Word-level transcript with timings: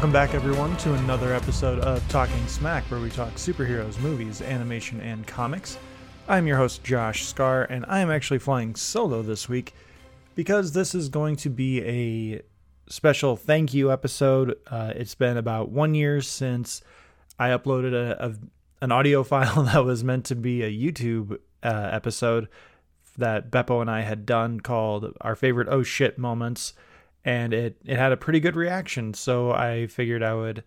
Welcome 0.00 0.12
back, 0.14 0.32
everyone, 0.32 0.74
to 0.78 0.94
another 0.94 1.34
episode 1.34 1.78
of 1.80 2.08
Talking 2.08 2.46
Smack, 2.46 2.84
where 2.84 3.00
we 3.00 3.10
talk 3.10 3.34
superheroes, 3.34 4.00
movies, 4.00 4.40
animation, 4.40 4.98
and 5.02 5.26
comics. 5.26 5.76
I'm 6.26 6.46
your 6.46 6.56
host, 6.56 6.82
Josh 6.82 7.26
Scar, 7.26 7.64
and 7.64 7.84
I 7.86 7.98
am 7.98 8.10
actually 8.10 8.38
flying 8.38 8.74
solo 8.74 9.20
this 9.20 9.46
week 9.46 9.74
because 10.34 10.72
this 10.72 10.94
is 10.94 11.10
going 11.10 11.36
to 11.36 11.50
be 11.50 11.82
a 11.82 12.40
special 12.90 13.36
thank 13.36 13.74
you 13.74 13.92
episode. 13.92 14.56
Uh, 14.68 14.94
it's 14.96 15.14
been 15.14 15.36
about 15.36 15.68
one 15.68 15.94
year 15.94 16.22
since 16.22 16.80
I 17.38 17.50
uploaded 17.50 17.92
a, 17.92 18.24
a 18.24 18.34
an 18.82 18.92
audio 18.92 19.22
file 19.22 19.64
that 19.64 19.84
was 19.84 20.02
meant 20.02 20.24
to 20.24 20.34
be 20.34 20.62
a 20.62 20.72
YouTube 20.72 21.34
uh, 21.62 21.90
episode 21.92 22.48
that 23.18 23.50
Beppo 23.50 23.82
and 23.82 23.90
I 23.90 24.00
had 24.00 24.24
done 24.24 24.60
called 24.60 25.14
Our 25.20 25.36
Favorite 25.36 25.68
Oh 25.68 25.82
Shit 25.82 26.16
Moments 26.16 26.72
and 27.24 27.52
it 27.52 27.76
it 27.84 27.98
had 27.98 28.12
a 28.12 28.16
pretty 28.16 28.40
good 28.40 28.56
reaction. 28.56 29.14
So 29.14 29.52
I 29.52 29.86
figured 29.86 30.22
I 30.22 30.34
would 30.34 30.64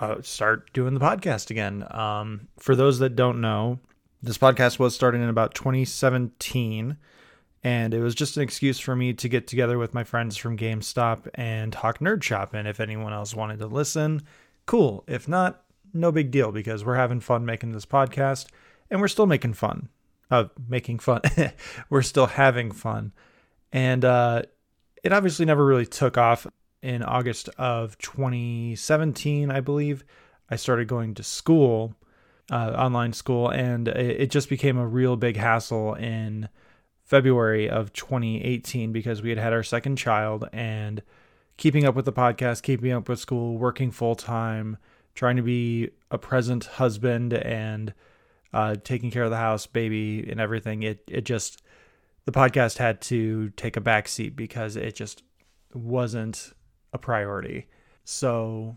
uh, 0.00 0.16
start 0.22 0.72
doing 0.72 0.94
the 0.94 1.00
podcast 1.00 1.50
again. 1.50 1.86
Um, 1.90 2.48
for 2.58 2.74
those 2.74 2.98
that 2.98 3.16
don't 3.16 3.40
know, 3.40 3.78
this 4.22 4.38
podcast 4.38 4.78
was 4.78 4.94
started 4.94 5.20
in 5.20 5.28
about 5.28 5.54
2017, 5.54 6.96
and 7.62 7.94
it 7.94 8.00
was 8.00 8.14
just 8.14 8.36
an 8.36 8.42
excuse 8.42 8.78
for 8.78 8.96
me 8.96 9.12
to 9.12 9.28
get 9.28 9.46
together 9.46 9.78
with 9.78 9.94
my 9.94 10.04
friends 10.04 10.36
from 10.36 10.56
GameStop 10.56 11.28
and 11.34 11.72
talk 11.72 11.98
nerd 11.98 12.22
shop. 12.22 12.54
And 12.54 12.66
if 12.66 12.80
anyone 12.80 13.12
else 13.12 13.34
wanted 13.34 13.58
to 13.60 13.66
listen, 13.66 14.22
cool. 14.66 15.04
If 15.06 15.28
not, 15.28 15.62
no 15.92 16.10
big 16.10 16.30
deal 16.30 16.50
because 16.50 16.84
we're 16.84 16.96
having 16.96 17.20
fun 17.20 17.46
making 17.46 17.72
this 17.72 17.86
podcast, 17.86 18.46
and 18.90 19.00
we're 19.00 19.08
still 19.08 19.26
making 19.26 19.54
fun 19.54 19.88
of 20.30 20.50
making 20.68 20.98
fun. 20.98 21.20
we're 21.90 22.02
still 22.02 22.26
having 22.26 22.72
fun. 22.72 23.12
And 23.72 24.04
uh, 24.04 24.42
it 25.04 25.12
obviously 25.12 25.44
never 25.44 25.64
really 25.64 25.86
took 25.86 26.18
off. 26.18 26.46
In 26.82 27.02
August 27.02 27.48
of 27.56 27.96
2017, 27.96 29.50
I 29.50 29.60
believe, 29.60 30.04
I 30.50 30.56
started 30.56 30.86
going 30.86 31.14
to 31.14 31.22
school, 31.22 31.94
uh, 32.50 32.72
online 32.76 33.14
school, 33.14 33.48
and 33.48 33.88
it 33.88 34.30
just 34.30 34.50
became 34.50 34.76
a 34.76 34.86
real 34.86 35.16
big 35.16 35.38
hassle 35.38 35.94
in 35.94 36.50
February 37.04 37.70
of 37.70 37.94
2018 37.94 38.92
because 38.92 39.22
we 39.22 39.30
had 39.30 39.38
had 39.38 39.54
our 39.54 39.62
second 39.62 39.96
child 39.96 40.46
and 40.52 41.02
keeping 41.56 41.86
up 41.86 41.94
with 41.94 42.04
the 42.04 42.12
podcast, 42.12 42.62
keeping 42.62 42.92
up 42.92 43.08
with 43.08 43.18
school, 43.18 43.56
working 43.56 43.90
full 43.90 44.14
time, 44.14 44.76
trying 45.14 45.36
to 45.36 45.42
be 45.42 45.90
a 46.10 46.18
present 46.18 46.64
husband 46.66 47.32
and 47.32 47.94
uh, 48.52 48.76
taking 48.84 49.10
care 49.10 49.24
of 49.24 49.30
the 49.30 49.36
house, 49.36 49.66
baby, 49.66 50.28
and 50.30 50.38
everything. 50.38 50.82
It 50.82 51.02
it 51.08 51.24
just 51.24 51.62
the 52.24 52.32
podcast 52.32 52.78
had 52.78 53.00
to 53.02 53.50
take 53.50 53.76
a 53.76 53.80
back 53.80 54.08
seat 54.08 54.36
because 54.36 54.76
it 54.76 54.94
just 54.94 55.22
wasn't 55.72 56.52
a 56.92 56.98
priority. 56.98 57.66
So 58.04 58.76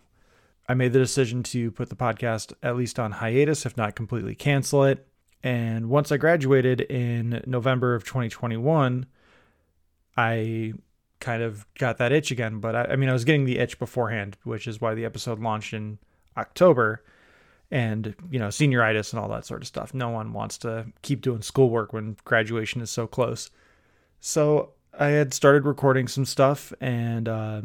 I 0.67 0.73
made 0.73 0.93
the 0.93 0.99
decision 0.99 1.43
to 1.43 1.71
put 1.71 1.89
the 1.89 1.95
podcast 1.95 2.53
at 2.61 2.75
least 2.75 2.99
on 2.99 3.13
hiatus, 3.13 3.65
if 3.65 3.77
not 3.77 3.95
completely 3.95 4.35
cancel 4.35 4.83
it. 4.83 5.07
And 5.43 5.89
once 5.89 6.11
I 6.11 6.17
graduated 6.17 6.81
in 6.81 7.41
November 7.45 7.95
of 7.95 8.03
2021, 8.03 9.05
I 10.17 10.73
kind 11.19 11.43
of 11.43 11.65
got 11.75 11.97
that 11.99 12.11
itch 12.11 12.31
again. 12.31 12.59
But 12.59 12.75
I, 12.75 12.83
I 12.85 12.95
mean, 12.95 13.09
I 13.09 13.13
was 13.13 13.23
getting 13.23 13.45
the 13.45 13.59
itch 13.59 13.79
beforehand, 13.79 14.37
which 14.43 14.67
is 14.67 14.81
why 14.81 14.93
the 14.93 15.05
episode 15.05 15.39
launched 15.39 15.73
in 15.73 15.99
October 16.35 17.03
and 17.69 18.15
you 18.31 18.39
know 18.39 18.47
senioritis 18.47 19.11
and 19.11 19.19
all 19.19 19.29
that 19.29 19.45
sort 19.45 19.61
of 19.61 19.67
stuff. 19.67 19.93
No 19.93 20.09
one 20.09 20.33
wants 20.33 20.57
to 20.59 20.87
keep 21.01 21.21
doing 21.21 21.41
schoolwork 21.41 21.93
when 21.93 22.17
graduation 22.23 22.81
is 22.81 22.89
so 22.89 23.07
close. 23.07 23.49
So 24.19 24.73
i 24.99 25.07
had 25.09 25.31
started 25.33 25.63
recording 25.63 26.07
some 26.07 26.25
stuff 26.25 26.73
and 26.81 27.29
uh, 27.29 27.61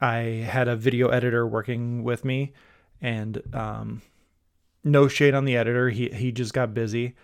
i 0.00 0.18
had 0.46 0.68
a 0.68 0.76
video 0.76 1.08
editor 1.08 1.46
working 1.46 2.04
with 2.04 2.22
me 2.22 2.52
and 3.00 3.42
um, 3.54 4.02
no 4.84 5.08
shade 5.08 5.34
on 5.34 5.44
the 5.44 5.56
editor. 5.56 5.90
He, 5.90 6.08
he 6.08 6.32
just 6.32 6.54
got 6.54 6.74
busy 6.74 7.14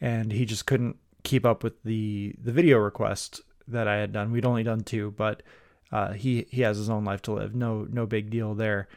and 0.00 0.32
he 0.32 0.44
just 0.44 0.66
couldn't 0.66 0.96
keep 1.24 1.46
up 1.46 1.62
with 1.62 1.82
the 1.84 2.34
the 2.42 2.52
video 2.52 2.78
request 2.78 3.40
that 3.68 3.88
i 3.88 3.96
had 3.96 4.12
done. 4.12 4.32
We'd 4.32 4.46
only 4.46 4.62
done 4.62 4.80
two 4.80 5.12
but 5.12 5.42
uh, 5.90 6.12
he 6.12 6.46
he 6.50 6.62
has 6.62 6.78
his 6.78 6.88
own 6.88 7.04
life 7.04 7.22
to 7.22 7.32
live. 7.32 7.54
No 7.54 7.86
no 7.90 8.06
big 8.06 8.30
deal 8.30 8.54
there 8.54 8.88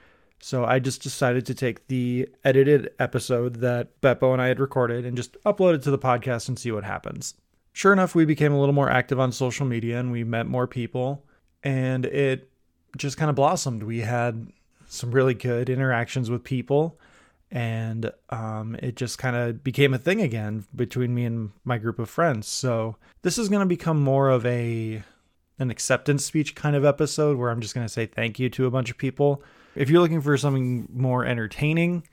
so 0.45 0.63
I 0.63 0.77
just 0.77 1.01
decided 1.01 1.47
to 1.47 1.55
take 1.55 1.87
the 1.87 2.29
edited 2.43 2.91
episode 2.99 3.61
that 3.61 3.99
Beppo 3.99 4.31
and 4.31 4.39
I 4.39 4.45
had 4.45 4.59
recorded 4.59 5.03
and 5.03 5.17
just 5.17 5.41
upload 5.43 5.73
it 5.73 5.81
to 5.81 5.89
the 5.89 5.97
podcast 5.97 6.47
and 6.47 6.59
see 6.59 6.71
what 6.71 6.83
happens. 6.83 7.33
Sure 7.73 7.91
enough, 7.91 8.13
we 8.13 8.25
became 8.25 8.53
a 8.53 8.59
little 8.59 8.71
more 8.71 8.87
active 8.87 9.19
on 9.19 9.31
social 9.31 9.65
media 9.65 9.99
and 9.99 10.11
we 10.11 10.23
met 10.23 10.45
more 10.45 10.67
people 10.67 11.25
and 11.63 12.05
it 12.05 12.47
just 12.95 13.17
kind 13.17 13.31
of 13.31 13.35
blossomed. 13.35 13.81
We 13.81 14.01
had 14.01 14.51
some 14.85 15.09
really 15.09 15.33
good 15.33 15.67
interactions 15.67 16.29
with 16.29 16.43
people 16.43 16.99
and 17.49 18.11
um, 18.29 18.75
it 18.83 18.95
just 18.95 19.17
kind 19.17 19.35
of 19.35 19.63
became 19.63 19.95
a 19.95 19.97
thing 19.97 20.21
again 20.21 20.65
between 20.75 21.15
me 21.15 21.25
and 21.25 21.53
my 21.63 21.79
group 21.79 21.97
of 21.97 22.07
friends. 22.07 22.47
So 22.47 22.97
this 23.23 23.39
is 23.39 23.49
going 23.49 23.61
to 23.61 23.65
become 23.65 23.99
more 23.99 24.29
of 24.29 24.45
a 24.45 25.01
an 25.57 25.71
acceptance 25.71 26.23
speech 26.23 26.53
kind 26.53 26.75
of 26.75 26.85
episode 26.85 27.35
where 27.35 27.49
I'm 27.49 27.61
just 27.61 27.73
going 27.73 27.87
to 27.87 27.91
say 27.91 28.05
thank 28.05 28.37
you 28.37 28.47
to 28.51 28.67
a 28.67 28.69
bunch 28.69 28.91
of 28.91 28.99
people 28.99 29.41
if 29.75 29.89
you're 29.89 30.01
looking 30.01 30.21
for 30.21 30.37
something 30.37 30.87
more 30.93 31.25
entertaining, 31.25 32.07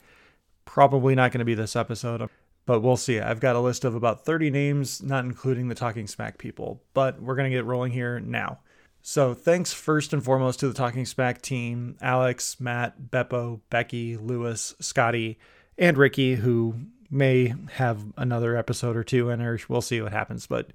probably 0.65 1.15
not 1.15 1.33
going 1.33 1.41
to 1.41 1.45
be 1.45 1.55
this 1.55 1.77
episode, 1.77 2.29
but 2.67 2.81
we'll 2.81 2.97
see. 2.97 3.21
I've 3.21 3.41
got 3.41 3.57
a 3.57 3.61
list 3.61 3.85
of 3.85 3.95
about 3.95 4.25
30 4.25 4.51
names, 4.51 5.03
not 5.03 5.25
including 5.25 5.69
the 5.69 5.75
Talking 5.75 6.07
Smack 6.07 6.39
people, 6.39 6.83
but 6.95 7.21
we're 7.21 7.37
going 7.37 7.51
to 7.51 7.57
get 7.57 7.65
rolling 7.65 7.93
here 7.93 8.21
now. 8.21 8.59
So, 9.05 9.35
thanks 9.35 9.73
first 9.73 10.13
and 10.13 10.25
foremost 10.25 10.61
to 10.61 10.69
the 10.69 10.75
Talking 10.75 11.07
Smack 11.07 11.43
team 11.43 11.97
Alex, 12.01 12.61
Matt, 12.61 13.11
Beppo, 13.11 13.61
Becky, 13.69 14.17
Lewis, 14.17 14.75
Scotty, 14.79 15.39
and 15.77 15.99
Ricky, 15.99 16.37
who 16.37 16.77
may 17.11 17.55
have 17.73 18.05
another 18.17 18.57
episode 18.57 18.97
or 18.97 19.03
two 19.03 19.29
in 19.29 19.41
her. 19.41 19.59
We'll 19.69 19.83
see 19.83 20.01
what 20.01 20.13
happens. 20.13 20.47
But 20.47 20.71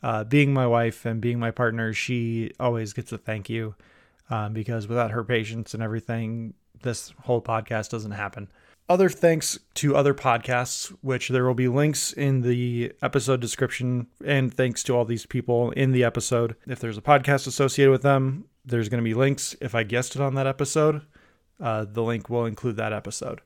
uh, 0.00 0.22
being 0.24 0.54
my 0.54 0.66
wife 0.66 1.04
and 1.04 1.20
being 1.20 1.40
my 1.40 1.50
partner, 1.50 1.92
she 1.92 2.52
always 2.60 2.92
gets 2.92 3.10
a 3.12 3.18
thank 3.18 3.50
you 3.50 3.74
um, 4.30 4.52
because 4.52 4.88
without 4.88 5.10
her 5.10 5.24
patience 5.24 5.74
and 5.74 5.82
everything, 5.82 6.54
this 6.82 7.12
whole 7.22 7.40
podcast 7.40 7.90
doesn't 7.90 8.12
happen. 8.12 8.48
Other 8.88 9.08
thanks 9.08 9.58
to 9.74 9.96
other 9.96 10.12
podcasts, 10.12 10.88
which 11.00 11.28
there 11.28 11.46
will 11.46 11.54
be 11.54 11.68
links 11.68 12.12
in 12.12 12.42
the 12.42 12.92
episode 13.00 13.40
description, 13.40 14.08
and 14.24 14.52
thanks 14.52 14.82
to 14.84 14.94
all 14.94 15.04
these 15.04 15.24
people 15.24 15.70
in 15.70 15.92
the 15.92 16.04
episode. 16.04 16.56
If 16.66 16.80
there's 16.80 16.98
a 16.98 17.02
podcast 17.02 17.46
associated 17.46 17.92
with 17.92 18.02
them, 18.02 18.46
there's 18.64 18.88
going 18.88 19.02
to 19.02 19.08
be 19.08 19.14
links. 19.14 19.56
If 19.60 19.74
I 19.74 19.82
guessed 19.84 20.16
it 20.16 20.20
on 20.20 20.34
that 20.34 20.46
episode, 20.46 21.02
uh, 21.60 21.86
the 21.88 22.02
link 22.02 22.28
will 22.28 22.44
include 22.44 22.76
that 22.76 22.92
episode. 22.92 23.40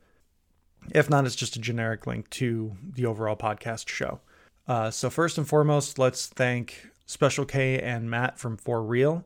If 0.93 1.09
not, 1.09 1.25
it's 1.25 1.35
just 1.35 1.55
a 1.55 1.59
generic 1.59 2.07
link 2.07 2.29
to 2.31 2.75
the 2.83 3.05
overall 3.05 3.35
podcast 3.35 3.87
show. 3.89 4.19
Uh, 4.67 4.91
so, 4.91 5.09
first 5.09 5.37
and 5.37 5.47
foremost, 5.47 5.99
let's 5.99 6.27
thank 6.27 6.89
Special 7.05 7.45
K 7.45 7.79
and 7.79 8.09
Matt 8.09 8.37
from 8.37 8.57
For 8.57 8.83
Real 8.83 9.23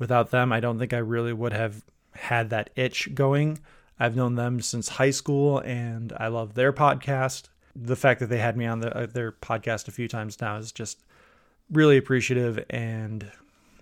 Without 0.00 0.30
them, 0.30 0.52
I 0.52 0.58
don't 0.58 0.78
think 0.80 0.92
I 0.92 0.98
really 0.98 1.32
would 1.32 1.52
have 1.52 1.84
had 2.12 2.50
that 2.50 2.70
itch 2.74 3.14
going. 3.14 3.60
I've 4.00 4.16
known 4.16 4.34
them 4.34 4.60
since 4.60 4.88
high 4.88 5.10
school 5.10 5.58
and 5.58 6.12
I 6.16 6.28
love 6.28 6.54
their 6.54 6.72
podcast. 6.72 7.44
The 7.76 7.94
fact 7.94 8.18
that 8.18 8.30
they 8.30 8.38
had 8.38 8.56
me 8.56 8.66
on 8.66 8.80
the, 8.80 8.96
uh, 8.96 9.06
their 9.06 9.30
podcast 9.30 9.86
a 9.86 9.92
few 9.92 10.08
times 10.08 10.40
now 10.40 10.56
is 10.56 10.72
just 10.72 11.04
really 11.70 11.98
appreciative 11.98 12.64
and 12.70 13.30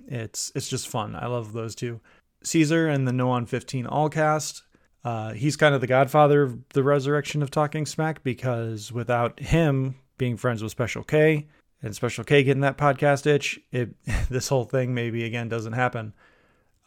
it's 0.08 0.50
it's 0.54 0.68
just 0.68 0.88
fun. 0.88 1.15
I 1.15 1.26
love 1.26 1.53
those 1.53 1.74
two. 1.74 2.00
Caesar 2.42 2.88
and 2.88 3.06
the 3.06 3.12
No 3.12 3.30
on 3.30 3.47
15 3.47 3.86
All 3.86 4.09
cast. 4.09 4.62
Uh, 5.04 5.32
he's 5.32 5.56
kind 5.56 5.74
of 5.74 5.80
the 5.80 5.86
godfather 5.86 6.42
of 6.42 6.68
the 6.71 6.82
resurrection 6.82 7.42
of 7.42 7.50
Talking 7.50 7.86
Smack 7.86 8.24
because 8.24 8.91
without 8.91 9.38
him 9.38 9.94
being 10.18 10.36
friends 10.36 10.62
with 10.62 10.72
Special 10.72 11.04
K, 11.04 11.47
and 11.83 11.95
Special 11.95 12.25
K 12.25 12.42
getting 12.42 12.63
that 12.63 12.78
podcast 12.78 13.27
itch, 13.27 13.60
it 13.72 13.91
this 14.30 14.48
whole 14.48 14.65
thing 14.65 14.95
maybe 14.95 15.25
again 15.25 15.48
doesn't 15.48 15.75
happen. 15.75 16.13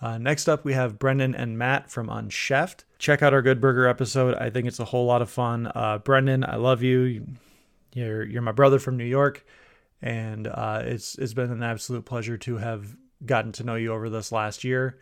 Uh, 0.02 0.18
next 0.18 0.50
up, 0.50 0.66
we 0.66 0.74
have 0.74 0.98
Brendan 0.98 1.36
and 1.36 1.58
Matt 1.58 1.92
from 1.92 2.08
Unchefed. 2.08 2.86
Check 2.98 3.22
out 3.22 3.34
our 3.34 3.44
Good 3.44 3.62
Burger 3.62 3.88
episode. 3.88 4.34
I 4.36 4.50
think 4.50 4.68
it's 4.68 4.80
a 4.80 4.86
whole 4.86 5.06
lot 5.06 5.22
of 5.22 5.30
fun. 5.30 5.72
Uh, 5.74 6.00
Brendan, 6.00 6.44
I 6.44 6.56
love 6.56 6.82
you. 6.82 7.28
You're 7.94 8.24
you're 8.24 8.42
my 8.42 8.52
brother 8.52 8.80
from 8.80 8.98
New 8.98 9.06
York, 9.06 9.46
and 10.02 10.48
uh, 10.48 10.82
it's 10.84 11.18
it's 11.18 11.34
been 11.34 11.52
an 11.52 11.62
absolute 11.62 12.06
pleasure 12.06 12.38
to 12.40 12.58
have 12.58 12.96
gotten 13.26 13.52
to 13.54 13.64
know 13.64 13.76
you 13.76 13.94
over 13.94 14.10
this 14.10 14.32
last 14.32 14.64
year. 14.64 14.98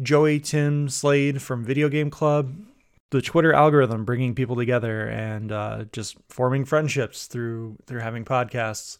Joey 0.00 0.40
Tim 0.40 0.88
Slade 0.88 1.42
from 1.42 1.64
Video 1.64 1.88
Game 1.88 2.10
Club. 2.10 2.54
The 3.10 3.22
Twitter 3.22 3.52
algorithm 3.52 4.04
bringing 4.04 4.34
people 4.34 4.56
together 4.56 5.06
and 5.06 5.52
uh, 5.52 5.84
just 5.92 6.16
forming 6.28 6.64
friendships 6.64 7.26
through 7.26 7.76
through 7.86 8.00
having 8.00 8.24
podcasts. 8.24 8.98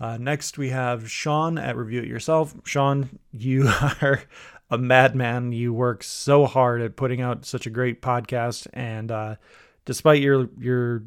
Uh, 0.00 0.16
next, 0.18 0.56
we 0.58 0.70
have 0.70 1.10
Sean 1.10 1.58
at 1.58 1.76
Review 1.76 2.00
It 2.00 2.08
Yourself. 2.08 2.54
Sean, 2.64 3.18
you 3.32 3.68
are 4.02 4.22
a 4.70 4.78
madman. 4.78 5.52
You 5.52 5.72
work 5.74 6.02
so 6.02 6.46
hard 6.46 6.80
at 6.80 6.96
putting 6.96 7.20
out 7.20 7.44
such 7.44 7.66
a 7.66 7.70
great 7.70 8.00
podcast, 8.00 8.66
and 8.72 9.10
uh, 9.12 9.36
despite 9.84 10.22
your 10.22 10.48
your 10.58 11.02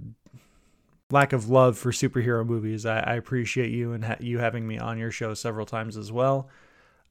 lack 1.10 1.34
of 1.34 1.50
love 1.50 1.78
for 1.78 1.92
superhero 1.92 2.46
movies, 2.46 2.86
I, 2.86 3.00
I 3.00 3.14
appreciate 3.16 3.72
you 3.72 3.94
and 3.94 4.06
ha- 4.06 4.16
you 4.20 4.40
having 4.40 4.68
me 4.68 4.78
on 4.80 4.98
your 4.98 5.12
show 5.12 5.34
several 5.34 5.66
times 5.66 5.98
as 5.98 6.12
well. 6.12 6.50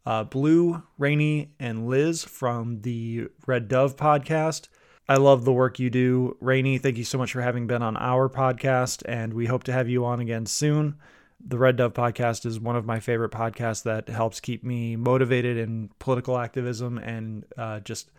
uh, 0.07 0.25
Blue, 0.25 0.83
Rainy, 0.99 1.53
and 1.61 1.87
Liz 1.89 2.25
from 2.25 2.83
the 2.83 3.29
Red 3.47 3.69
Dove 3.69 3.97
podcast. 3.97 4.69
I 5.09 5.17
love 5.17 5.45
the 5.45 5.53
work 5.53 5.79
you 5.79 5.91
do. 5.91 6.37
Rainy, 6.41 6.79
thank 6.79 6.97
you 6.99 7.05
so 7.05 7.19
much 7.19 7.33
for 7.33 7.43
having 7.43 7.67
been 7.67 7.83
on 7.83 7.97
our 7.97 8.29
podcast, 8.29 9.03
and 9.07 9.35
we 9.35 9.47
hope 9.47 9.65
to 9.65 9.73
have 9.73 9.89
you 9.89 10.05
on 10.05 10.21
again 10.21 10.47
soon. 10.47 10.97
The 11.45 11.59
Red 11.59 11.77
Dove 11.77 11.93
podcast 11.93 12.47
is 12.47 12.61
one 12.61 12.77
of 12.77 12.87
my 12.87 13.01
favorite 13.01 13.33
podcasts 13.33 13.83
that 13.83 14.09
helps 14.09 14.39
keep 14.39 14.63
me 14.63 14.95
motivated 14.97 15.57
in 15.57 15.91
political 15.99 16.39
activism 16.39 16.99
and 16.99 17.45
uh, 17.59 17.81
just 17.81 18.11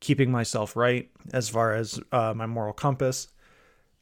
keeping 0.00 0.30
myself 0.30 0.76
right 0.76 1.10
as 1.32 1.48
far 1.48 1.74
as 1.74 2.00
uh, 2.12 2.34
my 2.36 2.46
moral 2.46 2.72
compass. 2.72 3.28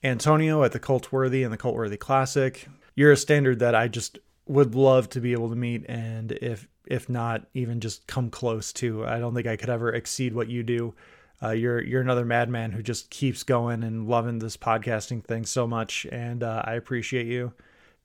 Antonio 0.02 0.62
at 0.62 0.72
the 0.72 0.80
Cultworthy 0.80 1.42
and 1.42 1.52
the 1.52 1.58
Cultworthy 1.58 1.98
Classic, 1.98 2.66
you're 2.94 3.12
a 3.12 3.16
standard 3.16 3.58
that 3.60 3.74
I 3.74 3.88
just 3.88 4.18
would 4.46 4.74
love 4.74 5.08
to 5.10 5.20
be 5.20 5.32
able 5.32 5.48
to 5.50 5.56
meet, 5.56 5.84
and 5.88 6.32
if 6.32 6.68
if 6.86 7.08
not, 7.08 7.46
even 7.54 7.80
just 7.80 8.06
come 8.06 8.30
close 8.30 8.72
to. 8.74 9.06
I 9.06 9.20
don't 9.20 9.34
think 9.34 9.46
I 9.46 9.56
could 9.56 9.70
ever 9.70 9.92
exceed 9.92 10.34
what 10.34 10.48
you 10.48 10.62
do. 10.62 10.94
Uh, 11.42 11.50
you're 11.50 11.80
you're 11.82 12.00
another 12.00 12.24
madman 12.24 12.72
who 12.72 12.82
just 12.82 13.10
keeps 13.10 13.42
going 13.42 13.82
and 13.82 14.08
loving 14.08 14.38
this 14.38 14.56
podcasting 14.56 15.24
thing 15.24 15.46
so 15.46 15.66
much, 15.66 16.06
and 16.10 16.42
uh, 16.42 16.62
I 16.64 16.74
appreciate 16.74 17.26
you. 17.26 17.52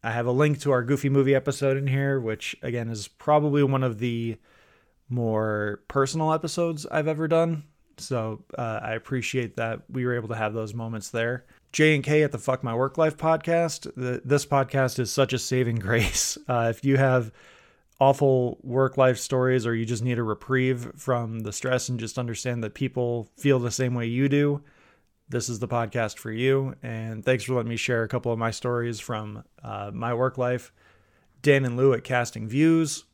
I 0.05 0.11
have 0.11 0.27
a 0.27 0.31
link 0.31 0.59
to 0.61 0.71
our 0.71 0.83
Goofy 0.83 1.09
movie 1.09 1.33
episode 1.33 1.77
in 1.77 1.87
here, 1.87 2.19
which 2.19 2.55
again 2.61 2.89
is 2.89 3.07
probably 3.07 3.63
one 3.63 3.81
of 3.81 3.97
the 3.97 4.37
more 5.09 5.81
personal 5.87 6.31
episodes 6.31 6.85
I've 6.85 7.07
ever 7.07 7.27
done. 7.27 7.63
So 7.97 8.43
uh, 8.55 8.81
I 8.83 8.93
appreciate 8.93 9.55
that 9.55 9.81
we 9.89 10.05
were 10.05 10.15
able 10.15 10.27
to 10.27 10.35
have 10.35 10.53
those 10.53 10.75
moments 10.75 11.09
there. 11.09 11.45
J 11.71 11.95
and 11.95 12.03
K 12.03 12.21
at 12.21 12.31
the 12.31 12.37
Fuck 12.37 12.63
My 12.63 12.75
Work 12.75 12.99
Life 12.99 13.17
podcast. 13.17 13.91
The, 13.95 14.21
this 14.23 14.45
podcast 14.45 14.99
is 14.99 15.11
such 15.11 15.33
a 15.33 15.39
saving 15.39 15.75
grace. 15.79 16.37
Uh, 16.47 16.67
if 16.69 16.85
you 16.85 16.97
have 16.97 17.31
awful 17.99 18.59
work 18.61 18.97
life 18.97 19.17
stories 19.17 19.65
or 19.65 19.73
you 19.73 19.85
just 19.85 20.03
need 20.03 20.19
a 20.19 20.23
reprieve 20.23 20.91
from 20.97 21.39
the 21.39 21.51
stress 21.51 21.89
and 21.89 21.99
just 21.99 22.19
understand 22.19 22.63
that 22.63 22.75
people 22.75 23.27
feel 23.37 23.57
the 23.57 23.71
same 23.71 23.95
way 23.95 24.05
you 24.05 24.29
do, 24.29 24.61
this 25.29 25.49
is 25.49 25.59
the 25.59 25.67
podcast 25.67 26.17
for 26.17 26.31
you. 26.31 26.75
And 26.83 27.23
thanks 27.23 27.43
for 27.43 27.53
letting 27.53 27.69
me 27.69 27.77
share 27.77 28.03
a 28.03 28.07
couple 28.07 28.31
of 28.31 28.39
my 28.39 28.51
stories 28.51 28.99
from 28.99 29.43
uh, 29.63 29.91
my 29.93 30.13
work 30.13 30.37
life. 30.37 30.71
Dan 31.41 31.65
and 31.65 31.77
Lou 31.77 31.93
at 31.93 32.03
Casting 32.03 32.47
Views. 32.47 33.05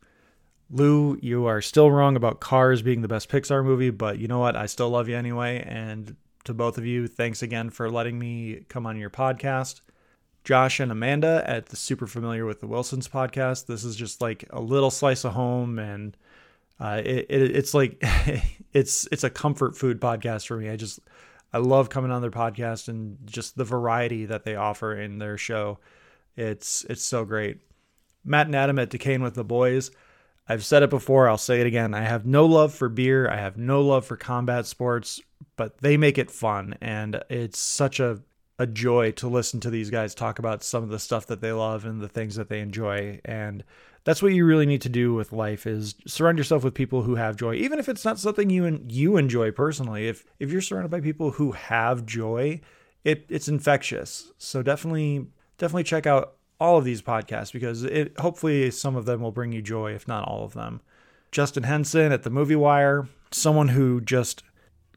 Lou, 0.69 1.17
you 1.21 1.45
are 1.45 1.61
still 1.61 1.91
wrong 1.91 2.15
about 2.15 2.39
Cars 2.39 2.81
being 2.81 3.01
the 3.01 3.07
best 3.07 3.29
Pixar 3.29 3.63
movie, 3.63 3.89
but 3.89 4.19
you 4.19 4.27
know 4.27 4.39
what? 4.39 4.55
I 4.55 4.67
still 4.67 4.89
love 4.89 5.09
you 5.09 5.17
anyway. 5.17 5.63
And 5.67 6.15
to 6.45 6.53
both 6.53 6.77
of 6.77 6.85
you, 6.85 7.07
thanks 7.07 7.41
again 7.41 7.69
for 7.69 7.89
letting 7.89 8.17
me 8.17 8.63
come 8.69 8.85
on 8.85 8.97
your 8.97 9.09
podcast. 9.09 9.81
Josh 10.43 10.79
and 10.79 10.91
Amanda 10.91 11.43
at 11.45 11.67
the 11.67 11.75
Super 11.75 12.07
Familiar 12.07 12.45
with 12.45 12.61
the 12.61 12.67
Wilsons 12.67 13.07
podcast. 13.07 13.67
This 13.67 13.83
is 13.83 13.95
just 13.95 14.21
like 14.21 14.45
a 14.49 14.59
little 14.59 14.89
slice 14.89 15.23
of 15.23 15.33
home, 15.33 15.77
and 15.77 16.17
uh, 16.79 17.01
it, 17.03 17.27
it, 17.29 17.55
it's 17.55 17.73
like 17.73 17.97
it's 18.73 19.07
it's 19.11 19.23
a 19.23 19.29
comfort 19.29 19.77
food 19.77 20.01
podcast 20.01 20.47
for 20.47 20.57
me. 20.57 20.69
I 20.69 20.77
just 20.77 20.99
I 21.53 21.57
love 21.57 21.89
coming 21.89 22.11
on 22.11 22.21
their 22.21 22.31
podcast 22.31 22.87
and 22.87 23.17
just 23.25 23.57
the 23.57 23.63
variety 23.63 24.25
that 24.25 24.43
they 24.43 24.55
offer 24.55 24.95
in 24.95 25.19
their 25.19 25.37
show. 25.37 25.79
It's 26.35 26.85
it's 26.85 27.03
so 27.03 27.25
great. 27.25 27.59
Matt 28.23 28.47
and 28.47 28.55
Adam 28.55 28.79
at 28.79 28.89
Decaying 28.89 29.21
with 29.21 29.35
the 29.35 29.43
Boys. 29.43 29.91
I've 30.47 30.65
said 30.65 30.83
it 30.83 30.89
before, 30.89 31.29
I'll 31.29 31.37
say 31.37 31.61
it 31.61 31.67
again. 31.67 31.93
I 31.93 32.01
have 32.01 32.25
no 32.25 32.45
love 32.45 32.73
for 32.73 32.89
beer. 32.89 33.29
I 33.29 33.37
have 33.37 33.57
no 33.57 33.81
love 33.81 34.05
for 34.05 34.17
combat 34.17 34.65
sports, 34.65 35.21
but 35.55 35.77
they 35.79 35.97
make 35.97 36.17
it 36.17 36.31
fun 36.31 36.77
and 36.81 37.23
it's 37.29 37.59
such 37.59 37.99
a 37.99 38.21
a 38.59 38.67
joy 38.67 39.11
to 39.11 39.27
listen 39.27 39.59
to 39.59 39.71
these 39.71 39.89
guys 39.89 40.13
talk 40.13 40.37
about 40.37 40.63
some 40.63 40.83
of 40.83 40.89
the 40.89 40.99
stuff 40.99 41.25
that 41.25 41.41
they 41.41 41.51
love 41.51 41.83
and 41.83 41.99
the 41.99 42.07
things 42.07 42.35
that 42.35 42.47
they 42.47 42.59
enjoy 42.59 43.19
and 43.25 43.63
that's 44.03 44.21
what 44.21 44.33
you 44.33 44.45
really 44.45 44.65
need 44.65 44.81
to 44.81 44.89
do 44.89 45.13
with 45.13 45.31
life 45.31 45.67
is 45.67 45.95
surround 46.07 46.37
yourself 46.37 46.63
with 46.63 46.73
people 46.73 47.03
who 47.03 47.15
have 47.15 47.35
joy. 47.35 47.55
Even 47.55 47.79
if 47.79 47.87
it's 47.87 48.05
not 48.05 48.19
something 48.19 48.49
you 48.49 48.83
you 48.87 49.17
enjoy 49.17 49.51
personally 49.51 50.07
if 50.07 50.25
if 50.39 50.51
you're 50.51 50.61
surrounded 50.61 50.89
by 50.89 51.01
people 51.01 51.31
who 51.31 51.51
have 51.51 52.05
joy 52.05 52.59
it 53.03 53.25
it's 53.29 53.47
infectious. 53.47 54.31
So 54.37 54.61
definitely 54.63 55.27
definitely 55.57 55.83
check 55.83 56.05
out 56.05 56.35
all 56.59 56.77
of 56.77 56.85
these 56.85 57.01
podcasts 57.01 57.51
because 57.51 57.83
it 57.83 58.19
hopefully 58.19 58.71
some 58.71 58.95
of 58.95 59.05
them 59.05 59.21
will 59.21 59.31
bring 59.31 59.51
you 59.51 59.61
joy 59.61 59.93
if 59.93 60.07
not 60.07 60.27
all 60.27 60.43
of 60.43 60.53
them. 60.53 60.81
Justin 61.31 61.63
Henson 61.63 62.11
at 62.11 62.23
the 62.23 62.29
Movie 62.29 62.55
Wire 62.55 63.07
someone 63.31 63.69
who 63.69 64.01
just 64.01 64.43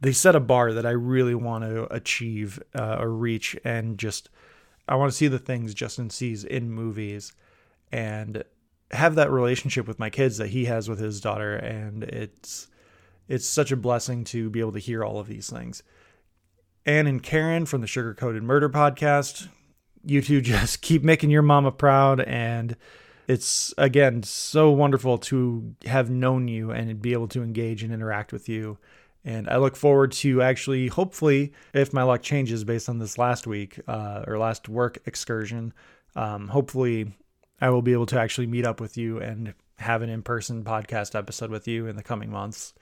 they 0.01 0.12
set 0.12 0.37
a 0.37 0.41
bar 0.41 0.73
that 0.73 0.85
I 0.85 0.91
really 0.91 1.35
want 1.35 1.65
to 1.65 1.93
achieve 1.93 2.62
uh, 2.75 2.99
or 3.01 3.11
reach, 3.11 3.56
and 3.65 3.97
just 3.97 4.29
I 4.89 4.97
want 4.97 5.11
to 5.11 5.17
see 5.17 5.29
the 5.29 5.39
things 5.39 5.73
Justin 5.73 6.11
sees 6.11 6.45
in 6.45 6.71
movies, 6.71 7.33
and 7.91 8.45
have 8.94 9.14
that 9.17 9.31
relationship 9.31 9.87
with 9.87 9.99
my 9.99 10.11
kids 10.11 10.38
that 10.38 10.49
he 10.49 10.67
has 10.67 10.88
with 10.88 10.99
his 10.99 11.20
daughter, 11.20 11.55
and 11.55 12.05
it's 12.05 12.69
it's 13.29 13.46
such 13.46 13.73
a 13.73 13.76
blessing 13.76 14.25
to 14.25 14.50
be 14.50 14.61
able 14.61 14.73
to 14.73 14.79
hear 14.79 15.05
all 15.05 15.19
of 15.19 15.26
these 15.26 15.50
things. 15.50 15.82
Ann 16.87 17.06
and 17.06 17.23
Karen 17.23 17.64
from 17.67 17.81
the 17.81 17.87
Sugar 17.87 18.14
Coated 18.14 18.43
Murder 18.43 18.69
podcast, 18.69 19.49
you 20.05 20.20
two 20.20 20.41
just 20.43 20.82
keep 20.82 21.02
making 21.02 21.31
your 21.31 21.43
mama 21.43 21.73
proud 21.73 22.20
and 22.20 22.76
it's 23.26 23.73
again 23.79 24.23
so 24.23 24.70
wonderful 24.70 25.17
to 25.17 25.75
have 25.87 26.11
known 26.11 26.46
you 26.46 26.70
and 26.70 27.00
be 27.00 27.14
able 27.14 27.29
to 27.29 27.43
engage 27.43 27.82
and 27.82 27.91
interact 27.93 28.35
with 28.35 28.50
you 28.50 28.76
and 29.25 29.49
I 29.49 29.56
look 29.56 29.75
forward 29.75 30.12
to 30.12 30.43
actually, 30.43 30.88
hopefully, 30.88 31.52
if 31.73 31.93
my 31.93 32.02
luck 32.02 32.23
changes 32.23 32.62
based 32.62 32.88
on 32.88 32.99
this 32.99 33.17
last 33.17 33.46
week 33.46 33.81
uh, 33.88 34.25
or 34.26 34.38
last 34.38 34.69
work 34.69 34.99
excursion, 35.06 35.73
um, 36.14 36.49
hopefully 36.49 37.14
I 37.61 37.71
will 37.71 37.83
be 37.83 37.93
able 37.93 38.06
to 38.06 38.21
actually 38.21 38.47
meet 38.47 38.67
up 38.67 38.81
with 38.81 38.97
you 38.97 39.19
and 39.19 39.55
have 39.77 40.03
an 40.03 40.11
in 40.11 40.23
person 40.23 40.65
podcast 40.65 41.15
episode 41.15 41.51
with 41.51 41.67
you 41.67 41.87
in 41.87 41.97
the 41.97 42.03
coming 42.03 42.31
months. 42.31 42.75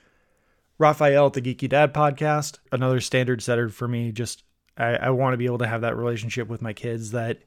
Raphael 0.79 1.27
at 1.27 1.35
the 1.35 1.43
Geeky 1.43 1.69
Dad 1.69 1.95
podcast, 1.95 2.59
another 2.71 3.01
standard 3.01 3.43
setter 3.43 3.69
for 3.69 3.87
me. 3.87 4.13
Just 4.13 4.45
I, 4.77 4.97
I 4.97 5.11
want 5.11 5.35
to 5.35 5.39
be 5.39 5.47
able 5.47 5.59
to 5.59 5.67
have 5.67 5.83
that 5.83 5.97
relationship 5.97 6.49
with 6.49 6.63
my 6.63 6.73
kids 6.73 7.11
that 7.13 7.43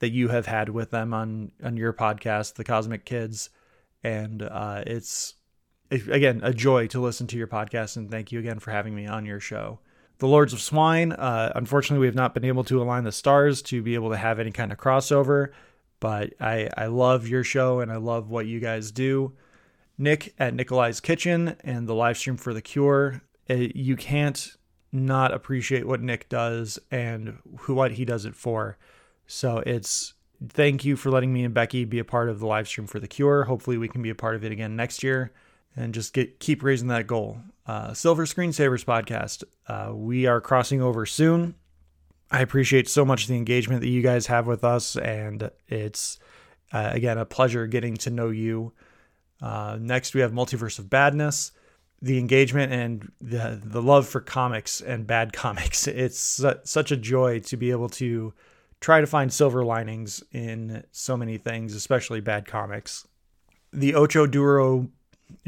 that 0.00 0.10
you 0.10 0.28
have 0.28 0.46
had 0.46 0.70
with 0.70 0.90
them 0.90 1.14
on 1.14 1.52
on 1.62 1.76
your 1.76 1.92
podcast, 1.92 2.54
the 2.54 2.64
Cosmic 2.64 3.04
Kids, 3.04 3.50
and 4.02 4.42
uh, 4.42 4.82
it's 4.86 5.34
again, 5.90 6.40
a 6.42 6.52
joy 6.52 6.86
to 6.88 7.00
listen 7.00 7.26
to 7.28 7.36
your 7.36 7.46
podcast, 7.46 7.96
and 7.96 8.10
thank 8.10 8.32
you 8.32 8.38
again 8.38 8.58
for 8.58 8.70
having 8.70 8.94
me 8.94 9.06
on 9.06 9.26
your 9.26 9.40
show. 9.40 9.80
The 10.18 10.28
Lords 10.28 10.52
of 10.52 10.60
Swine, 10.60 11.12
uh, 11.12 11.52
unfortunately, 11.54 12.00
we 12.00 12.06
have 12.06 12.14
not 12.14 12.34
been 12.34 12.44
able 12.44 12.64
to 12.64 12.82
align 12.82 13.04
the 13.04 13.12
stars 13.12 13.62
to 13.62 13.82
be 13.82 13.94
able 13.94 14.10
to 14.10 14.16
have 14.16 14.38
any 14.38 14.50
kind 14.50 14.70
of 14.70 14.78
crossover, 14.78 15.48
but 16.00 16.32
I, 16.40 16.68
I 16.76 16.86
love 16.86 17.28
your 17.28 17.44
show 17.44 17.80
and 17.80 17.92
I 17.92 17.96
love 17.96 18.30
what 18.30 18.46
you 18.46 18.58
guys 18.58 18.90
do. 18.90 19.32
Nick 19.98 20.34
at 20.38 20.54
Nikolai's 20.54 21.00
Kitchen 21.00 21.56
and 21.62 21.86
the 21.86 21.94
live 21.94 22.16
stream 22.16 22.38
for 22.38 22.54
The 22.54 22.62
Cure. 22.62 23.22
It, 23.46 23.70
uh, 23.70 23.72
you 23.74 23.96
can't 23.96 24.56
not 24.92 25.32
appreciate 25.32 25.86
what 25.86 26.00
Nick 26.00 26.28
does 26.28 26.78
and 26.90 27.38
who 27.58 27.74
what 27.74 27.92
he 27.92 28.04
does 28.04 28.24
it 28.24 28.34
for. 28.34 28.78
So 29.26 29.62
it's 29.66 30.14
thank 30.48 30.84
you 30.84 30.96
for 30.96 31.10
letting 31.10 31.32
me 31.32 31.44
and 31.44 31.54
Becky 31.54 31.84
be 31.84 31.98
a 31.98 32.04
part 32.04 32.28
of 32.28 32.40
the 32.40 32.46
live 32.46 32.66
stream 32.66 32.86
for 32.86 32.98
The 32.98 33.06
Cure. 33.06 33.44
Hopefully, 33.44 33.76
we 33.76 33.88
can 33.88 34.02
be 34.02 34.10
a 34.10 34.14
part 34.14 34.34
of 34.34 34.44
it 34.44 34.52
again 34.52 34.74
next 34.74 35.02
year 35.02 35.32
and 35.76 35.94
just 35.94 36.12
get 36.12 36.40
keep 36.40 36.62
raising 36.62 36.88
that 36.88 37.06
goal. 37.06 37.38
Uh, 37.66 37.92
Silver 37.92 38.24
Screensavers 38.24 38.84
podcast. 38.84 39.44
Uh, 39.66 39.94
we 39.94 40.26
are 40.26 40.40
crossing 40.40 40.82
over 40.82 41.06
soon. 41.06 41.54
I 42.30 42.40
appreciate 42.40 42.88
so 42.88 43.04
much 43.04 43.26
the 43.26 43.34
engagement 43.34 43.80
that 43.80 43.88
you 43.88 44.02
guys 44.02 44.26
have 44.28 44.46
with 44.46 44.62
us, 44.62 44.96
and 44.96 45.50
it's 45.68 46.18
uh, 46.72 46.90
again 46.92 47.18
a 47.18 47.24
pleasure 47.24 47.66
getting 47.66 47.96
to 47.98 48.10
know 48.10 48.28
you. 48.30 48.72
Uh, 49.42 49.78
next, 49.80 50.14
we 50.14 50.20
have 50.20 50.32
Multiverse 50.32 50.78
of 50.78 50.88
Badness. 50.88 51.52
The 52.02 52.18
engagement 52.18 52.72
and 52.72 53.12
the 53.20 53.60
the 53.62 53.82
love 53.82 54.08
for 54.08 54.20
comics 54.20 54.80
and 54.80 55.06
bad 55.06 55.32
comics. 55.34 55.86
It's 55.86 56.18
su- 56.18 56.60
such 56.64 56.92
a 56.92 56.96
joy 56.96 57.40
to 57.40 57.56
be 57.56 57.70
able 57.72 57.88
to 57.90 58.32
try 58.80 59.00
to 59.00 59.06
find 59.06 59.32
silver 59.32 59.64
linings 59.64 60.22
in 60.32 60.84
so 60.92 61.16
many 61.16 61.36
things, 61.36 61.74
especially 61.74 62.20
bad 62.20 62.46
comics. 62.46 63.06
The 63.72 63.94
Ocho 63.94 64.26
Duro 64.26 64.88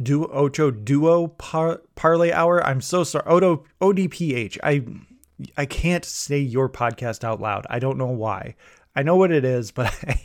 Duo 0.02 0.28
Ocho 0.32 0.70
Duo 0.70 1.28
par, 1.28 1.80
Parlay 1.94 2.32
Hour. 2.32 2.64
I'm 2.66 2.80
so 2.80 3.04
sorry. 3.04 3.24
Odo 3.26 3.64
ODPH. 3.80 4.58
I 4.62 4.84
I 5.56 5.66
can't 5.66 6.04
say 6.04 6.38
your 6.38 6.68
podcast 6.68 7.24
out 7.24 7.40
loud. 7.40 7.66
I 7.70 7.78
don't 7.78 7.98
know 7.98 8.06
why. 8.06 8.56
I 8.94 9.02
know 9.02 9.16
what 9.16 9.32
it 9.32 9.44
is, 9.44 9.70
but 9.72 9.92
I, 10.06 10.22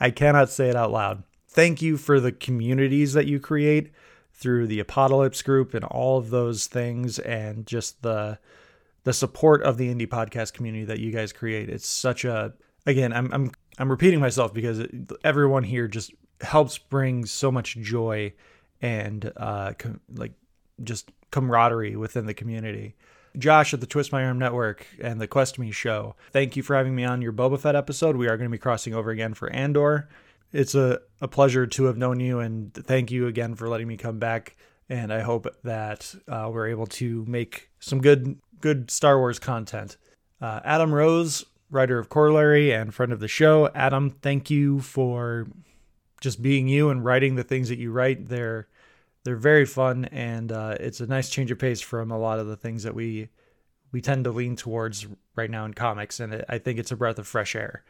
I 0.00 0.10
cannot 0.10 0.50
say 0.50 0.68
it 0.68 0.76
out 0.76 0.92
loud. 0.92 1.22
Thank 1.48 1.82
you 1.82 1.96
for 1.96 2.20
the 2.20 2.32
communities 2.32 3.14
that 3.14 3.26
you 3.26 3.40
create 3.40 3.90
through 4.32 4.68
the 4.68 4.78
Apocalypse 4.78 5.42
group 5.42 5.74
and 5.74 5.84
all 5.84 6.18
of 6.18 6.30
those 6.30 6.66
things 6.66 7.18
and 7.18 7.66
just 7.66 8.02
the 8.02 8.38
the 9.04 9.12
support 9.12 9.62
of 9.62 9.78
the 9.78 9.92
indie 9.92 10.06
podcast 10.06 10.52
community 10.52 10.84
that 10.84 11.00
you 11.00 11.10
guys 11.10 11.32
create. 11.32 11.68
It's 11.68 11.86
such 11.86 12.24
a 12.24 12.52
again, 12.86 13.12
I'm 13.12 13.32
I'm 13.32 13.50
I'm 13.78 13.90
repeating 13.90 14.20
myself 14.20 14.52
because 14.52 14.86
everyone 15.24 15.64
here 15.64 15.88
just 15.88 16.12
helps 16.40 16.78
bring 16.78 17.26
so 17.26 17.50
much 17.50 17.76
joy 17.76 18.32
and 18.80 19.32
uh, 19.36 19.72
com- 19.78 20.00
like 20.14 20.32
just 20.82 21.10
camaraderie 21.30 21.96
within 21.96 22.26
the 22.26 22.34
community. 22.34 22.94
Josh 23.36 23.74
at 23.74 23.80
the 23.80 23.86
Twist 23.86 24.12
My 24.12 24.24
Arm 24.24 24.38
Network 24.38 24.86
and 25.00 25.20
the 25.20 25.26
Quest 25.26 25.58
Me 25.58 25.70
show. 25.70 26.14
Thank 26.32 26.56
you 26.56 26.62
for 26.62 26.76
having 26.76 26.94
me 26.94 27.04
on 27.04 27.22
your 27.22 27.32
Boba 27.32 27.58
Fett 27.58 27.76
episode. 27.76 28.16
We 28.16 28.28
are 28.28 28.36
going 28.36 28.48
to 28.48 28.54
be 28.54 28.58
crossing 28.58 28.94
over 28.94 29.10
again 29.10 29.34
for 29.34 29.50
Andor. 29.52 30.08
it's 30.52 30.74
a, 30.74 31.00
a 31.20 31.28
pleasure 31.28 31.66
to 31.66 31.84
have 31.84 31.96
known 31.96 32.20
you, 32.20 32.40
and 32.40 32.72
thank 32.72 33.10
you 33.10 33.26
again 33.26 33.54
for 33.54 33.68
letting 33.68 33.88
me 33.88 33.96
come 33.96 34.18
back. 34.18 34.56
And 34.88 35.12
I 35.12 35.20
hope 35.20 35.46
that 35.64 36.14
uh, 36.26 36.48
we're 36.50 36.68
able 36.68 36.86
to 36.86 37.24
make 37.26 37.70
some 37.78 38.00
good 38.00 38.38
good 38.60 38.90
Star 38.90 39.18
Wars 39.18 39.38
content. 39.38 39.96
Uh, 40.40 40.60
Adam 40.64 40.92
Rose, 40.94 41.44
writer 41.70 41.98
of 41.98 42.08
Corollary 42.08 42.72
and 42.72 42.94
friend 42.94 43.12
of 43.12 43.20
the 43.20 43.28
show. 43.28 43.68
Adam, 43.74 44.10
thank 44.10 44.50
you 44.50 44.80
for 44.80 45.46
just 46.20 46.42
being 46.42 46.68
you 46.68 46.90
and 46.90 47.04
writing 47.04 47.34
the 47.36 47.44
things 47.44 47.68
that 47.68 47.78
you 47.78 47.92
write. 47.92 48.28
They're 48.28 48.66
they're 49.28 49.36
very 49.36 49.66
fun, 49.66 50.06
and 50.06 50.50
uh, 50.50 50.76
it's 50.80 51.00
a 51.00 51.06
nice 51.06 51.28
change 51.28 51.50
of 51.50 51.58
pace 51.58 51.82
from 51.82 52.10
a 52.10 52.18
lot 52.18 52.38
of 52.38 52.46
the 52.46 52.56
things 52.56 52.84
that 52.84 52.94
we 52.94 53.28
we 53.92 54.00
tend 54.00 54.24
to 54.24 54.30
lean 54.30 54.56
towards 54.56 55.06
right 55.36 55.50
now 55.50 55.66
in 55.66 55.74
comics. 55.74 56.18
And 56.18 56.32
it, 56.32 56.46
I 56.48 56.56
think 56.56 56.78
it's 56.78 56.92
a 56.92 56.96
breath 56.96 57.18
of 57.18 57.26
fresh 57.26 57.54
air. 57.54 57.84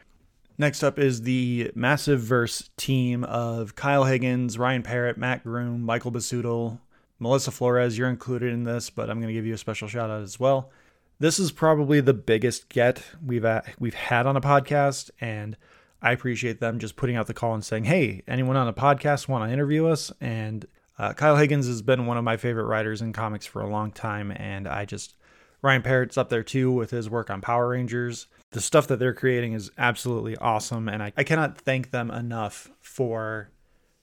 Next 0.57 0.83
up 0.83 0.99
is 0.99 1.21
the 1.21 1.71
Massive 1.75 2.19
Verse 2.19 2.69
team 2.75 3.23
of 3.23 3.75
Kyle 3.75 4.03
Higgins, 4.03 4.57
Ryan 4.57 4.83
Parrott, 4.83 5.17
Mat 5.17 5.43
Groom, 5.43 5.81
Michael 5.81 6.11
Basudel, 6.11 6.77
Melissa 7.19 7.51
Flores. 7.51 7.97
You're 7.97 8.09
included 8.09 8.51
in 8.51 8.65
this, 8.65 8.89
but 8.89 9.09
I'm 9.09 9.21
going 9.21 9.29
to 9.29 9.33
give 9.33 9.45
you 9.45 9.53
a 9.53 9.57
special 9.57 9.87
shout 9.87 10.09
out 10.09 10.21
as 10.21 10.41
well. 10.41 10.71
This 11.19 11.39
is 11.39 11.53
probably 11.53 12.01
the 12.01 12.13
biggest 12.13 12.67
get 12.67 13.01
we've 13.25 13.45
we've 13.79 13.93
had 13.93 14.27
on 14.27 14.35
a 14.35 14.41
podcast, 14.41 15.09
and 15.21 15.55
I 16.01 16.11
appreciate 16.11 16.59
them 16.59 16.79
just 16.79 16.97
putting 16.97 17.15
out 17.15 17.27
the 17.27 17.33
call 17.33 17.53
and 17.53 17.63
saying, 17.63 17.85
"Hey, 17.85 18.23
anyone 18.27 18.57
on 18.57 18.67
a 18.67 18.73
podcast 18.73 19.29
want 19.29 19.47
to 19.47 19.53
interview 19.53 19.87
us?" 19.87 20.11
And 20.19 20.67
uh, 20.99 21.13
Kyle 21.13 21.37
Higgins 21.37 21.65
has 21.65 21.81
been 21.81 22.05
one 22.05 22.17
of 22.17 22.23
my 22.23 22.37
favorite 22.37 22.65
writers 22.65 23.01
in 23.01 23.13
comics 23.13 23.45
for 23.45 23.61
a 23.61 23.69
long 23.69 23.91
time, 23.91 24.31
and 24.31 24.67
I 24.67 24.85
just 24.85 25.15
Ryan 25.61 25.81
Parrott's 25.81 26.17
up 26.17 26.29
there 26.29 26.43
too 26.43 26.71
with 26.71 26.91
his 26.91 27.09
work 27.09 27.29
on 27.31 27.41
Power 27.41 27.69
Rangers 27.69 28.27
the 28.51 28.61
stuff 28.61 28.87
that 28.87 28.97
they're 28.97 29.13
creating 29.13 29.53
is 29.53 29.71
absolutely 29.77 30.35
awesome 30.37 30.89
and 30.89 31.03
I, 31.03 31.13
I 31.15 31.23
cannot 31.23 31.57
thank 31.57 31.91
them 31.91 32.09
enough 32.09 32.71
for 32.79 33.49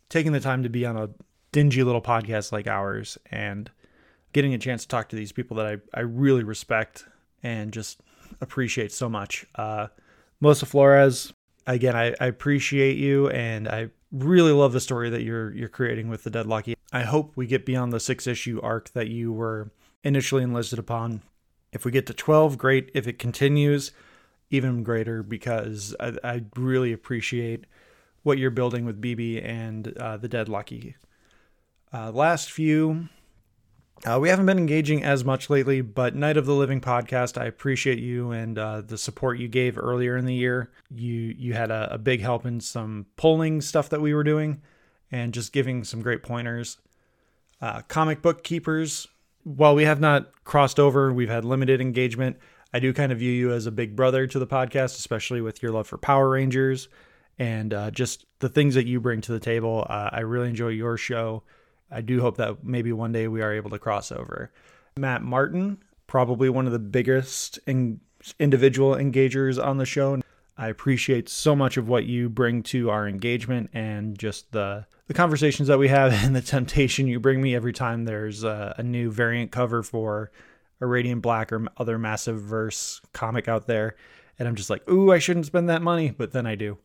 taking 0.09 0.33
the 0.33 0.41
time 0.41 0.62
to 0.62 0.69
be 0.69 0.87
on 0.87 0.97
a 0.97 1.11
dingy 1.53 1.83
little 1.83 2.03
podcast 2.03 2.53
like 2.53 2.67
ours 2.67 3.19
and 3.31 3.71
getting 4.33 4.55
a 4.55 4.59
chance 4.59 4.83
to 4.83 4.88
talk 4.88 5.09
to 5.09 5.17
these 5.17 5.33
people 5.33 5.57
that 5.57 5.67
I, 5.67 5.99
I 5.99 6.00
really 6.00 6.45
respect 6.45 7.07
and 7.43 7.73
just 7.73 8.00
appreciate 8.41 8.93
so 8.93 9.09
much. 9.09 9.47
Uh, 9.55 9.88
Melissa 10.41 10.67
Flores, 10.67 11.33
again, 11.67 11.97
I, 11.97 12.15
I 12.21 12.26
appreciate 12.26 12.99
you 12.99 13.29
and 13.31 13.67
I 13.67 13.88
really 14.25 14.52
love 14.52 14.73
the 14.73 14.80
story 14.80 15.11
that 15.11 15.23
you're 15.23 15.52
you're 15.52 15.68
creating 15.68 16.08
with 16.08 16.25
the 16.25 16.30
Dead 16.30 16.46
Lucky. 16.46 16.75
I 16.92 17.02
hope 17.02 17.32
we 17.37 17.46
get 17.46 17.66
beyond 17.66 17.92
the 17.92 18.00
six 18.00 18.26
issue 18.26 18.61
arc 18.62 18.92
that 18.92 19.08
you 19.08 19.32
were 19.32 19.70
initially 20.04 20.42
enlisted 20.42 20.78
upon. 20.78 21.23
If 21.73 21.85
we 21.85 21.90
get 21.90 22.06
to 22.06 22.14
12, 22.14 22.56
great. 22.56 22.90
If 22.94 23.06
it 23.06 23.18
continues, 23.18 23.92
even 24.50 24.82
greater 24.82 25.23
because 25.23 25.94
I, 26.00 26.16
I 26.23 26.44
really 26.56 26.92
appreciate 26.92 27.64
what 28.23 28.38
you're 28.38 28.50
building 28.50 28.85
with 28.85 29.00
BB 29.00 29.44
and 29.44 29.96
uh, 29.99 30.16
the 30.16 30.28
Dead 30.28 30.49
Lucky. 30.49 30.96
Uh, 31.92 32.11
last 32.11 32.50
few, 32.50 33.08
uh, 34.05 34.19
we 34.21 34.29
haven't 34.29 34.47
been 34.47 34.59
engaging 34.59 35.03
as 35.03 35.25
much 35.25 35.49
lately, 35.49 35.81
but 35.81 36.15
Night 36.15 36.37
of 36.37 36.47
the 36.47 36.55
Living 36.55 36.81
podcast, 36.81 37.41
I 37.41 37.47
appreciate 37.47 37.99
you 37.99 38.31
and 38.31 38.59
uh, 38.59 38.83
the 38.83 38.99
support 38.99 39.38
you 39.38 39.49
gave 39.49 39.79
earlier 39.79 40.17
in 40.17 40.26
the 40.26 40.35
year. 40.35 40.71
You 40.95 41.35
you 41.37 41.55
had 41.55 41.71
a, 41.71 41.95
a 41.95 41.99
big 41.99 42.21
help 42.21 42.45
in 42.45 42.61
some 42.61 43.07
polling 43.17 43.61
stuff 43.61 43.88
that 43.91 44.00
we 44.00 44.12
were 44.15 44.25
doing, 44.25 44.61
and 45.11 45.33
just 45.33 45.53
giving 45.53 45.83
some 45.85 46.03
great 46.03 46.23
pointers. 46.23 46.79
Uh, 47.61 47.81
comic 47.83 48.21
book 48.21 48.45
keepers, 48.45 49.09
while 49.45 49.75
we 49.75 49.85
have 49.85 50.00
not 50.00 50.45
crossed 50.45 50.79
over, 50.79 51.12
we've 51.12 51.31
had 51.31 51.45
limited 51.45 51.81
engagement. 51.81 52.37
I 52.75 52.81
do 52.81 52.93
kind 52.93 53.12
of 53.12 53.19
view 53.19 53.33
you 53.33 53.53
as 53.53 53.65
a 53.65 53.71
big 53.71 53.97
brother 53.97 54.26
to 54.26 54.38
the 54.38 54.47
podcast, 54.47 54.99
especially 54.99 55.41
with 55.41 55.62
your 55.62 55.73
love 55.73 55.87
for 55.87 55.97
Power 55.97 56.29
Rangers 56.29 56.88
and 57.38 57.73
uh, 57.73 57.91
just 57.91 58.26
the 58.41 58.49
things 58.49 58.75
that 58.75 58.87
you 58.87 59.00
bring 59.00 59.21
to 59.23 59.33
the 59.33 59.41
table. 59.41 59.87
Uh, 59.88 60.11
I 60.12 60.21
really 60.21 60.49
enjoy 60.49 60.69
your 60.69 60.97
show. 60.97 61.43
I 61.90 62.00
do 62.00 62.21
hope 62.21 62.37
that 62.38 62.64
maybe 62.64 62.93
one 62.93 63.12
day 63.12 63.28
we 63.28 63.43
are 63.43 63.52
able 63.52 63.71
to 63.71 63.78
cross 63.78 64.11
over. 64.11 64.50
Matt 64.97 65.23
Martin, 65.23 65.78
probably 66.07 66.49
one 66.49 66.66
of 66.66 66.73
the 66.73 66.78
biggest 66.78 67.59
in- 67.66 68.00
individual 68.38 68.95
engagers 68.95 69.62
on 69.62 69.78
the 69.78 69.87
show. 69.87 70.21
I 70.59 70.69
appreciate 70.69 71.28
so 71.28 71.55
much 71.55 71.76
of 71.76 71.88
what 71.88 72.07
you 72.07 72.28
bring 72.28 72.62
to 72.64 72.90
our 72.90 73.07
engagement 73.07 73.71
and 73.75 74.19
just 74.19 74.52
the 74.52 74.87
the 75.07 75.14
conversations 75.14 75.69
that 75.69 75.78
we 75.78 75.88
have 75.88 76.12
and 76.25 76.35
the 76.35 76.40
temptation 76.40 77.07
you 77.07 77.21
bring 77.21 77.40
me 77.40 77.55
every 77.55 77.73
time 77.73 78.05
there's 78.05 78.43
a, 78.43 78.75
a 78.78 78.83
new 78.83 79.11
variant 79.11 79.52
cover 79.52 79.83
for 79.83 80.31
a 80.81 80.87
Radiant 80.87 81.23
Black 81.23 81.52
or 81.52 81.66
other 81.76 81.99
massive 81.99 82.40
verse 82.40 83.00
comic 83.12 83.49
out 83.49 83.66
there. 83.66 83.97
And 84.38 84.47
I'm 84.47 84.57
just 84.57 84.69
like, 84.69 84.88
ooh, 84.90 85.12
I 85.12 85.19
shouldn't 85.19 85.47
spend 85.47 85.69
that 85.69 85.81
money, 85.81 86.11
but 86.11 86.33
then 86.33 86.47
I 86.47 86.55
do. 86.55 86.78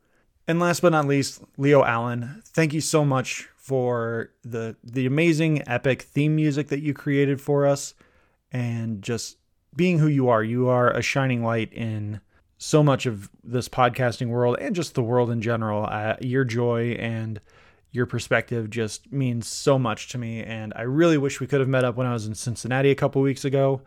And 0.48 0.60
last 0.60 0.81
but 0.81 0.91
not 0.91 1.08
least, 1.08 1.41
Leo 1.58 1.84
Allen, 1.84 2.41
thank 2.46 2.74
you 2.74 2.81
so 2.81 3.03
much 3.03 3.50
for 3.62 4.32
the 4.44 4.75
the 4.84 5.06
amazing 5.06 5.62
epic 5.68 6.01
theme 6.01 6.36
music 6.36 6.70
that 6.70 6.82
you 6.82 6.96
created 6.96 7.39
for 7.39 7.68
us 7.68 7.94
and 8.51 9.03
just 9.03 9.38
being 9.75 10.00
who 10.00 10.08
you 10.08 10.30
are. 10.30 10.44
You 10.44 10.68
are 10.68 10.91
a 10.91 11.03
shining 11.03 11.44
light 11.44 11.72
in 11.72 12.22
so 12.58 12.84
much 12.84 13.06
of 13.06 13.30
this 13.44 13.70
podcasting 13.70 14.27
world 14.27 14.58
and 14.60 14.75
just 14.75 14.96
the 14.96 15.03
world 15.03 15.30
in 15.30 15.41
general. 15.41 15.86
Uh, 15.86 16.15
your 16.22 16.44
joy 16.44 16.98
and 17.00 17.39
your 17.91 18.08
perspective 18.08 18.70
just 18.70 19.12
means 19.12 19.48
so 19.48 19.77
much 19.77 20.10
to 20.10 20.18
me. 20.18 20.44
And 20.44 20.74
I 20.75 20.82
really 20.82 21.20
wish 21.20 21.39
we 21.39 21.48
could 21.48 21.60
have 21.60 21.70
met 21.70 21.86
up 21.86 21.96
when 21.96 22.08
I 22.08 22.13
was 22.13 22.25
in 22.25 22.34
Cincinnati 22.34 22.89
a 22.89 22.96
couple 22.96 23.22
weeks 23.22 23.46
ago. 23.46 23.82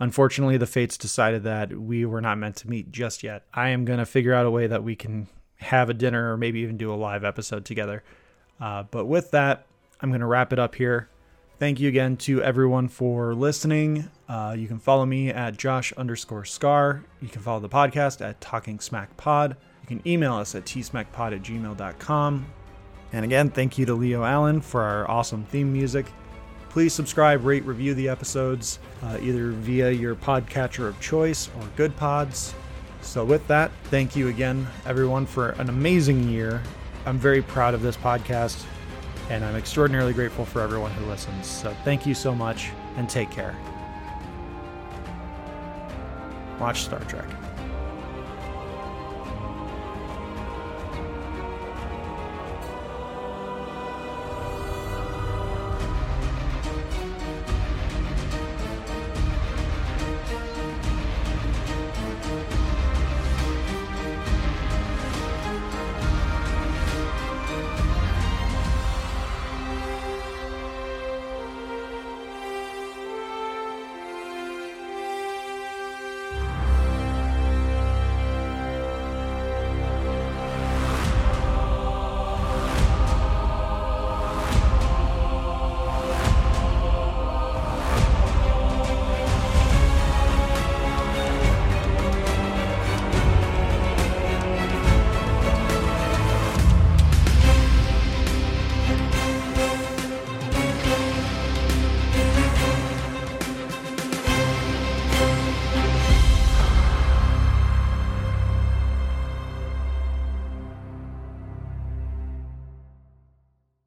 Unfortunately, 0.00 0.56
the 0.56 0.66
fates 0.66 0.98
decided 0.98 1.44
that 1.44 1.72
we 1.72 2.04
were 2.04 2.20
not 2.20 2.38
meant 2.38 2.56
to 2.56 2.68
meet 2.68 2.90
just 2.90 3.22
yet. 3.22 3.44
I 3.54 3.68
am 3.68 3.84
going 3.84 3.98
to 4.00 4.06
figure 4.06 4.34
out 4.34 4.46
a 4.46 4.50
way 4.50 4.66
that 4.66 4.82
we 4.82 4.96
can 4.96 5.28
have 5.56 5.88
a 5.88 5.94
dinner 5.94 6.32
or 6.32 6.36
maybe 6.36 6.60
even 6.60 6.76
do 6.76 6.92
a 6.92 6.96
live 6.96 7.22
episode 7.22 7.64
together. 7.64 8.02
Uh, 8.60 8.84
but 8.90 9.06
with 9.06 9.30
that, 9.30 9.66
I'm 10.00 10.10
going 10.10 10.20
to 10.20 10.26
wrap 10.26 10.52
it 10.52 10.58
up 10.58 10.74
here. 10.74 11.08
Thank 11.58 11.78
you 11.78 11.88
again 11.88 12.16
to 12.18 12.42
everyone 12.42 12.88
for 12.88 13.34
listening. 13.34 14.08
Uh, 14.28 14.54
you 14.58 14.66
can 14.66 14.78
follow 14.78 15.04
me 15.04 15.28
at 15.28 15.58
Josh 15.58 15.92
underscore 15.92 16.46
Scar. 16.46 17.04
You 17.20 17.28
can 17.28 17.42
follow 17.42 17.60
the 17.60 17.68
podcast 17.68 18.24
at 18.26 18.40
Talking 18.40 18.80
Smack 18.80 19.14
Pod. 19.18 19.56
You 19.82 19.88
can 19.88 20.08
email 20.08 20.34
us 20.34 20.54
at 20.54 20.64
tsmackpod 20.64 21.34
at 21.34 21.42
gmail.com. 21.42 22.46
And 23.12 23.24
again, 23.24 23.50
thank 23.50 23.76
you 23.76 23.84
to 23.86 23.94
Leo 23.94 24.24
Allen 24.24 24.62
for 24.62 24.82
our 24.82 25.10
awesome 25.10 25.44
theme 25.44 25.70
music. 25.70 26.06
Please 26.70 26.94
subscribe, 26.94 27.44
rate, 27.44 27.64
review 27.64 27.94
the 27.94 28.08
episodes 28.08 28.78
uh, 29.02 29.18
either 29.20 29.50
via 29.50 29.90
your 29.90 30.14
podcatcher 30.14 30.88
of 30.88 30.98
choice 31.00 31.50
or 31.58 31.68
Good 31.76 31.96
Pods. 31.96 32.54
So, 33.02 33.24
with 33.24 33.46
that, 33.48 33.70
thank 33.84 34.14
you 34.14 34.28
again, 34.28 34.66
everyone, 34.86 35.26
for 35.26 35.50
an 35.50 35.68
amazing 35.68 36.28
year. 36.28 36.62
I'm 37.06 37.18
very 37.18 37.42
proud 37.42 37.74
of 37.74 37.82
this 37.82 37.96
podcast, 37.96 38.64
and 39.30 39.44
I'm 39.44 39.56
extraordinarily 39.56 40.12
grateful 40.12 40.44
for 40.44 40.60
everyone 40.60 40.90
who 40.92 41.06
listens. 41.06 41.46
So, 41.46 41.74
thank 41.84 42.06
you 42.06 42.14
so 42.14 42.34
much, 42.34 42.70
and 42.96 43.08
take 43.08 43.30
care. 43.30 43.56
Watch 46.58 46.82
Star 46.82 47.00
Trek. 47.00 47.39